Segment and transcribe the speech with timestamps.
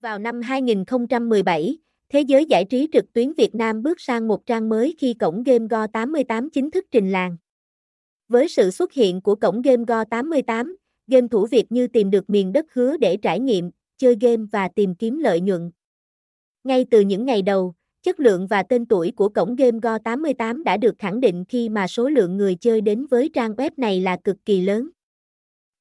[0.00, 1.78] Vào năm 2017,
[2.08, 5.42] thế giới giải trí trực tuyến Việt Nam bước sang một trang mới khi cổng
[5.42, 7.36] game Go88 chính thức trình làng.
[8.28, 10.74] Với sự xuất hiện của cổng game Go88,
[11.06, 14.68] game thủ Việt như tìm được miền đất hứa để trải nghiệm, chơi game và
[14.68, 15.70] tìm kiếm lợi nhuận.
[16.64, 20.76] Ngay từ những ngày đầu, chất lượng và tên tuổi của cổng game Go88 đã
[20.76, 24.16] được khẳng định khi mà số lượng người chơi đến với trang web này là
[24.24, 24.88] cực kỳ lớn.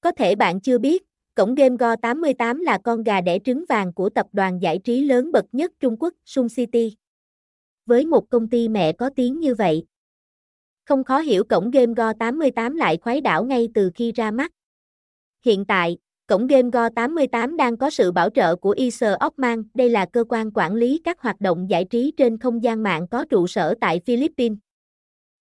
[0.02, 1.09] Có thể bạn chưa biết,
[1.40, 5.32] cổng game Go88 là con gà đẻ trứng vàng của tập đoàn giải trí lớn
[5.32, 6.96] bậc nhất Trung Quốc, Sun City.
[7.86, 9.86] Với một công ty mẹ có tiếng như vậy,
[10.86, 14.52] không khó hiểu cổng game Go88 lại khoái đảo ngay từ khi ra mắt.
[15.46, 15.98] Hiện tại,
[16.28, 20.52] cổng game Go88 đang có sự bảo trợ của Isar Ockman, đây là cơ quan
[20.54, 24.02] quản lý các hoạt động giải trí trên không gian mạng có trụ sở tại
[24.06, 24.58] Philippines.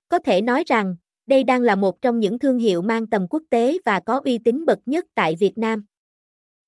[0.09, 0.97] Có thể nói rằng,
[1.29, 4.39] đây đang là một trong những thương hiệu mang tầm quốc tế và có uy
[4.39, 5.85] tín bậc nhất tại Việt Nam.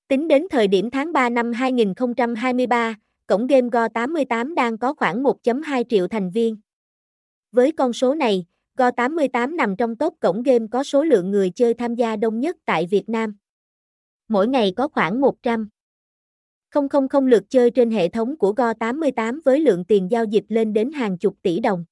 [0.09, 2.95] Tính đến thời điểm tháng 3 năm 2023,
[3.27, 6.57] cổng game Go88 đang có khoảng 1.2 triệu thành viên.
[7.53, 11.75] Với con số này, Go88 nằm trong top cổng game có số lượng người chơi
[11.75, 13.37] tham gia đông nhất tại Việt Nam.
[14.29, 15.69] Mỗi ngày có khoảng 100
[16.73, 20.93] 000 lượt chơi trên hệ thống của Go88 với lượng tiền giao dịch lên đến
[20.93, 21.85] hàng chục tỷ đồng.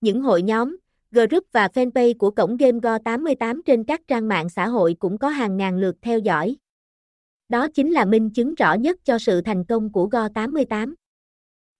[0.00, 0.76] Những hội nhóm,
[1.16, 5.28] group và fanpage của cổng game Go88 trên các trang mạng xã hội cũng có
[5.28, 6.56] hàng ngàn lượt theo dõi.
[7.48, 10.94] Đó chính là minh chứng rõ nhất cho sự thành công của Go88.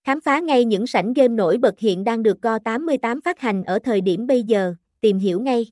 [0.04, 3.78] Khám phá ngay những sảnh game nổi bật hiện đang được Go88 phát hành ở
[3.78, 5.66] thời điểm bây giờ, tìm hiểu ngay.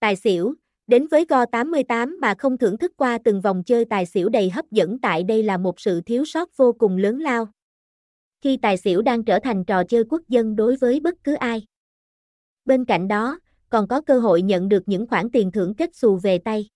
[0.00, 0.54] Tài xỉu,
[0.86, 4.70] đến với Go88 mà không thưởng thức qua từng vòng chơi tài xỉu đầy hấp
[4.70, 7.48] dẫn tại đây là một sự thiếu sót vô cùng lớn lao.
[8.40, 11.66] Khi tài xỉu đang trở thành trò chơi quốc dân đối với bất cứ ai.
[12.66, 16.16] Bên cạnh đó, còn có cơ hội nhận được những khoản tiền thưởng kết xù
[16.16, 16.68] về tay.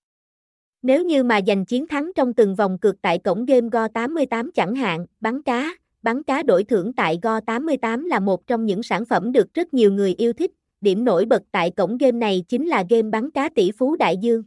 [0.82, 4.74] Nếu như mà giành chiến thắng trong từng vòng cược tại cổng game Go88 chẳng
[4.74, 9.32] hạn, bắn cá, bắn cá đổi thưởng tại Go88 là một trong những sản phẩm
[9.32, 10.50] được rất nhiều người yêu thích.
[10.80, 14.16] Điểm nổi bật tại cổng game này chính là game bắn cá tỷ phú đại
[14.16, 14.42] dương.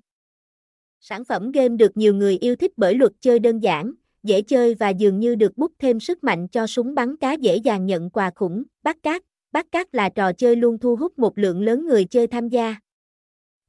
[0.99, 3.93] Sản phẩm game được nhiều người yêu thích bởi luật chơi đơn giản,
[4.23, 7.55] dễ chơi và dường như được bút thêm sức mạnh cho súng bắn cá dễ
[7.55, 9.23] dàng nhận quà khủng, bắt cát.
[9.53, 12.75] Bắt cát là trò chơi luôn thu hút một lượng lớn người chơi tham gia.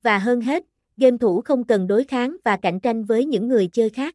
[0.03, 0.65] Và hơn hết,
[0.97, 4.15] game thủ không cần đối kháng và cạnh tranh với những người chơi khác.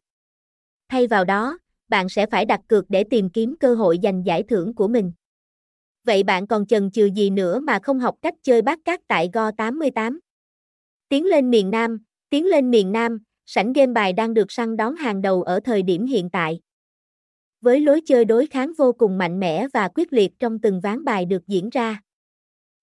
[0.88, 1.58] Thay vào đó,
[1.88, 5.12] bạn sẽ phải đặt cược để tìm kiếm cơ hội giành giải thưởng của mình.
[6.04, 9.30] Vậy bạn còn chần chừ gì nữa mà không học cách chơi bát cát tại
[9.32, 10.20] Go 88?
[11.08, 11.98] Tiến lên miền Nam,
[12.30, 15.82] tiến lên miền Nam, sảnh game bài đang được săn đón hàng đầu ở thời
[15.82, 16.60] điểm hiện tại.
[17.60, 21.04] Với lối chơi đối kháng vô cùng mạnh mẽ và quyết liệt trong từng ván
[21.04, 22.00] bài được diễn ra.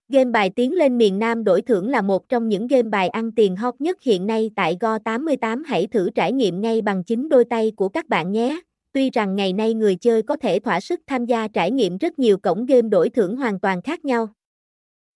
[0.10, 3.32] Game bài tiến lên miền Nam đổi thưởng là một trong những game bài ăn
[3.32, 7.46] tiền hot nhất hiện nay tại Go88 hãy thử trải nghiệm ngay bằng chính đôi
[7.46, 8.62] tay của các bạn nhé.
[8.92, 12.20] Tuy rằng ngày nay người chơi có thể thỏa sức tham gia trải nghiệm rất
[12.20, 14.30] nhiều cổng game đổi thưởng hoàn toàn khác nhau.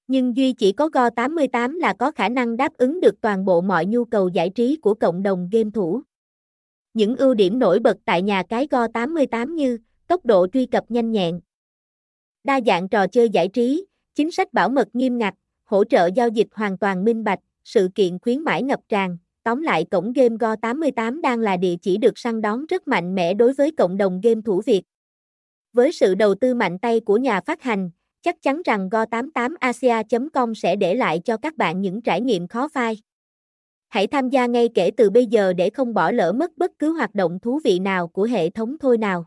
[0.07, 3.85] Nhưng duy chỉ có Go88 là có khả năng đáp ứng được toàn bộ mọi
[3.85, 6.01] nhu cầu giải trí của cộng đồng game thủ.
[6.93, 11.11] Những ưu điểm nổi bật tại nhà cái Go88 như tốc độ truy cập nhanh
[11.11, 11.39] nhẹn,
[12.43, 13.85] đa dạng trò chơi giải trí,
[14.15, 17.89] chính sách bảo mật nghiêm ngặt, hỗ trợ giao dịch hoàn toàn minh bạch, sự
[17.95, 22.17] kiện khuyến mãi ngập tràn, Tóm lại cổng game Go88 đang là địa chỉ được
[22.17, 24.81] săn đón rất mạnh mẽ đối với cộng đồng game thủ Việt.
[25.73, 27.89] Với sự đầu tư mạnh tay của nhà phát hành,
[28.21, 32.97] chắc chắn rằng go88asia.com sẽ để lại cho các bạn những trải nghiệm khó phai.
[33.91, 36.93] Hãy tham gia ngay kể từ bây giờ để không bỏ lỡ mất bất cứ
[36.93, 39.25] hoạt động thú vị nào của hệ thống thôi nào.